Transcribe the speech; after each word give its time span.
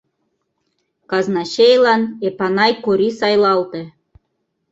Казначейлан 1.09 2.01
Эпанай 2.27 2.73
Кори 2.83 3.09
сайлалте. 3.19 3.81